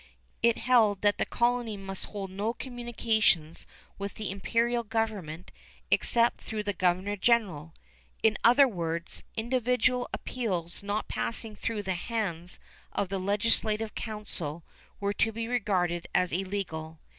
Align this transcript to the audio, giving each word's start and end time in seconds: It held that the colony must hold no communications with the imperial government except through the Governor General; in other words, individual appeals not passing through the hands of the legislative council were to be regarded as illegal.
It 0.41 0.57
held 0.57 1.03
that 1.03 1.19
the 1.19 1.27
colony 1.27 1.77
must 1.77 2.05
hold 2.05 2.31
no 2.31 2.55
communications 2.55 3.67
with 3.99 4.15
the 4.15 4.31
imperial 4.31 4.81
government 4.83 5.51
except 5.91 6.41
through 6.41 6.63
the 6.63 6.73
Governor 6.73 7.15
General; 7.15 7.75
in 8.23 8.35
other 8.43 8.67
words, 8.67 9.21
individual 9.37 10.09
appeals 10.11 10.81
not 10.81 11.07
passing 11.07 11.55
through 11.55 11.83
the 11.83 11.93
hands 11.93 12.57
of 12.91 13.09
the 13.09 13.19
legislative 13.19 13.93
council 13.93 14.63
were 14.99 15.13
to 15.13 15.31
be 15.31 15.47
regarded 15.47 16.07
as 16.15 16.31
illegal. 16.31 16.99